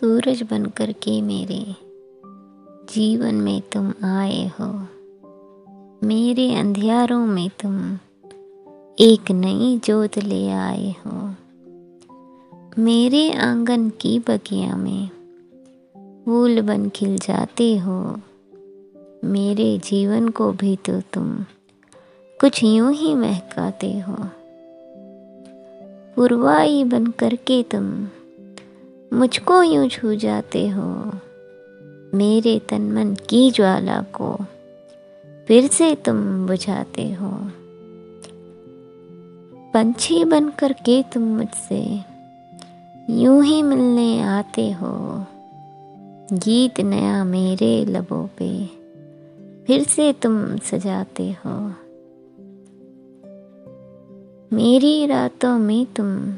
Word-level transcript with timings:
सूरज 0.00 0.42
बनकर 0.42 0.92
के 0.92 1.22
मेरे 1.22 1.76
जीवन 2.94 3.34
में 3.34 3.60
तुम 3.60 3.92
आए 4.04 4.46
हो। 4.46 4.86
मेरे 6.06 6.54
अंधियारों 6.54 7.26
में 7.26 7.50
तुम 7.62 7.98
एक 8.98 9.30
नई 9.30 9.80
जोत 9.84 10.18
ले 10.18 10.50
आए 10.50 10.90
हो। 10.90 11.34
मेरे 12.78 13.32
आँगन 13.32 13.90
की 13.90 14.18
बगिया 14.18 14.76
में 14.76 15.08
फूल 16.24 16.60
बन 16.60 16.88
खिल 16.88 17.18
जाते 17.18 17.78
हो। 17.78 18.20
मेरे 19.24 19.78
जीवन 19.78 20.28
को 20.28 20.52
भी 20.52 20.76
तो 20.76 21.00
तुम 21.00 21.44
कुछ 22.40 22.64
यूँ 22.64 22.92
ही 22.92 23.14
महकाते 23.14 24.00
हो। 24.00 24.16
पुरवाई 26.16 26.84
बन 26.84 27.06
करके 27.06 27.62
तुम 27.62 28.08
मुझको 29.12 29.62
यूँ 29.62 29.88
छू 29.88 30.14
जाते 30.14 30.68
हो। 30.68 31.12
मेरे 32.14 32.58
तन 32.58 32.82
मन 32.82 33.14
की 33.14 33.50
ज्वाला 33.50 34.02
को 34.02 34.36
फिर 35.48 35.66
से 35.66 35.94
तुम 35.94 36.46
बुझाते 36.46 37.12
हो। 37.12 37.30
पंछी 39.74 40.24
बन 40.24 40.48
करके 40.48 41.02
तुम 41.02 41.22
मुझसे 41.22 41.80
यूँ 43.10 43.44
ही 43.44 43.62
मिलने 43.62 44.22
आते 44.22 44.70
हो। 44.70 45.26
गीत 46.32 46.80
नया 46.80 47.24
मेरे 47.24 47.84
लबों 47.84 48.26
पे 48.38 48.66
फिर 49.66 49.84
से 49.84 50.12
तुम 50.12 50.56
सजाते 50.58 51.30
हो। 51.30 51.72
मेरी 54.52 55.06
रातों 55.06 55.58
में 55.58 55.86
तुम 55.86 56.34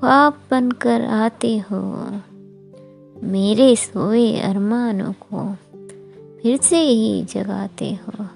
ख्वाब 0.00 0.38
बनकर 0.50 1.04
आते 1.04 1.56
हो। 1.58 1.80
मेरे 3.16 3.74
सोए 3.76 4.40
अरमानों 4.40 5.12
को 5.12 5.44
फिर 6.42 6.56
से 6.56 6.78
ही 6.78 7.22
जगाते 7.24 7.90
हो। 7.94 8.26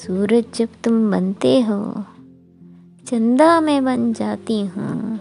सूरज 0.00 0.44
जब 0.54 0.68
तुम 0.84 1.10
बनते 1.10 1.60
हो, 1.60 1.80
चंदा 3.06 3.60
में 3.60 3.84
बन 3.84 4.12
जाती 4.12 4.60
हूँ। 4.66 5.18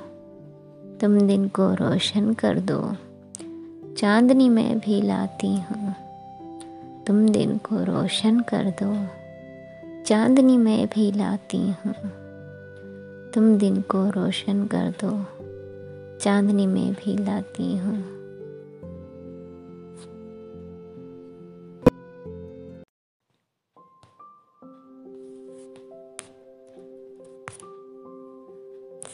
तुम 1.01 1.19
दिन 1.21 1.47
को 1.47 1.73
रोशन 1.73 2.33
कर 2.33 2.59
दो, 2.59 2.81
चांदनी 3.97 4.49
में 4.49 4.79
भी 4.79 5.01
लाती 5.01 5.55
हूँ। 5.61 5.95
तुम 7.07 7.27
दिन 7.29 7.57
को 7.57 7.83
रोशन 7.83 8.39
कर 8.39 8.69
दो, 8.81 8.93
चांदनी 10.03 10.57
में 10.57 10.87
भी 10.87 11.11
लाती 11.11 11.57
हूँ। 11.57 11.93
तुम 13.35 13.57
दिन 13.57 13.81
को 13.81 14.09
रोशन 14.09 14.67
कर 14.75 14.93
दो। 15.03 15.11
चांदनी 16.23 16.67
में 16.67 16.93
भी 16.93 17.17
लाती 17.17 17.77
हूँ। 17.77 17.95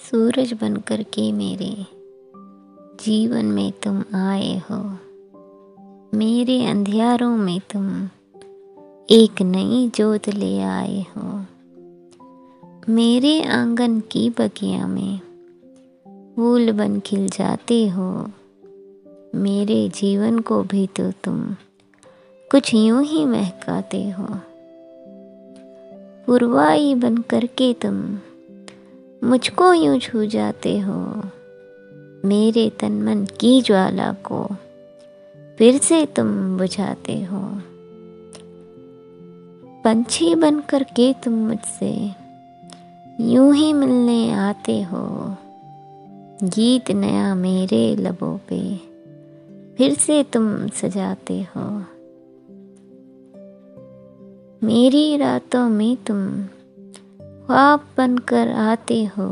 सूरज 0.10 0.54
बनकर 0.54 1.04
के 1.04 1.32
मेरे 1.32 1.86
जीवन 3.04 3.46
में 3.46 3.72
तुम 3.72 4.04
आए 4.16 4.58
हो। 4.58 4.98
मेरे 6.18 6.66
अंधियारों 6.66 7.38
में 7.38 7.60
तुम 7.60 8.10
एक 9.10 9.42
नई 9.42 9.92
जोत 9.96 10.30
ले 10.30 10.62
आए 10.62 11.02
हो। 11.02 11.46
मेरे 12.90 13.44
आँगन 13.44 14.00
की 14.00 14.30
बगिया 14.30 14.88
में 14.88 15.20
फूल 16.36 16.72
बन 16.72 17.00
खिल 17.00 17.30
जाते 17.30 17.88
हो। 17.88 18.30
मेरे 19.36 19.90
जीवन 19.90 20.40
को 20.40 20.64
भी 20.64 20.88
तो 20.88 21.12
तुम 21.12 21.56
कुछ 22.52 22.74
यूँ 22.74 23.04
ही 23.04 23.26
महकाते 23.26 24.10
हो। 24.10 24.28
पुरवाई 26.26 26.96
बन 26.96 27.18
करके 27.18 27.74
तुम 27.74 28.20
मुझको 29.24 29.74
यूँ 29.74 30.00
छू 30.00 30.26
जाते 30.26 30.80
हो। 30.80 31.24
मेरे 32.26 32.70
तन 32.70 32.92
मन 32.92 33.26
की 33.26 33.62
ज्वाला 33.62 34.14
को 34.14 34.48
फिर 35.58 35.78
से 35.78 36.06
तुम 36.06 36.58
बुझाते 36.58 37.24
हो। 37.24 37.40
पंछी 39.84 40.36
बन 40.36 40.60
कर 40.60 40.84
के 40.84 41.14
तुम 41.14 41.34
मुझसे 41.34 42.21
यूँ 43.22 43.54
ही 43.56 43.74
मिलने 43.74 44.32
आते 44.32 44.82
हो। 44.82 45.00
गीत 46.44 46.92
नया 46.92 47.34
मेरे 47.36 47.96
लबों 47.96 48.38
पे, 48.50 48.60
फिर 49.78 49.94
से 49.94 50.24
तुम 50.24 50.68
सजाते 50.68 51.42
हो। 51.42 51.66
मेरी 54.64 55.18
रातों 55.18 55.70
में 55.70 55.96
तुम 55.96 56.26
ख्वाब 57.46 57.86
बनकर 57.98 58.48
आते 58.48 59.04
हो। 59.06 59.28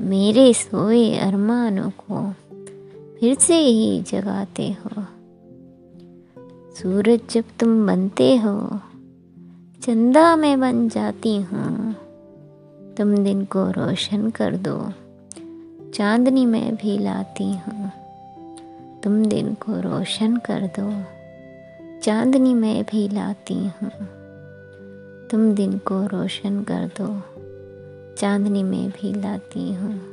मेरे 0.00 0.52
सोए 0.54 1.16
अरमानों 1.18 1.90
को 1.90 2.30
फिर 3.20 3.34
से 3.34 3.58
ही 3.58 4.02
जगाते 4.02 4.70
हो। 4.72 5.04
सूरज 6.74 7.20
जब 7.30 7.44
तुम 7.60 7.86
बनते 7.86 8.36
हो, 8.36 8.80
चंदा 9.82 10.36
में 10.36 10.60
बन 10.60 10.88
जाती 10.88 11.36
हूँ। 11.36 11.81
तुम 12.96 13.16
दिन 13.16 13.44
को 13.44 13.70
रोशन 13.70 14.30
कर 14.30 14.56
दो। 14.56 14.92
चांदनी 15.94 16.46
मैं 16.46 16.74
भी 16.74 16.98
लाती 16.98 17.52
हूँ। 17.52 17.92
तुम 19.02 19.26
दिन 19.26 19.54
को 19.54 19.80
रोशन 19.80 20.36
कर 20.36 20.70
दो। 20.78 21.02
चांदनी 22.00 22.54
मैं 22.54 22.84
भी 22.84 23.08
लाती 23.08 23.54
हूँ। 23.54 23.90
तुम 25.28 25.54
दिन 25.54 25.78
को 25.78 26.06
रोशन 26.06 26.62
कर 26.62 26.90
दो। 27.00 27.20
चांदनी 28.16 28.62
में 28.62 28.90
भी 28.90 29.12
लाती 29.12 29.74
हूँ। 29.74 30.11